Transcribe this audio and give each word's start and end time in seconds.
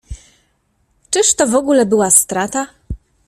Czyż 1.11 1.33
to 1.35 1.47
w 1.47 1.55
ogóle 1.55 1.85
była 1.85 2.09
strata? 2.11 2.67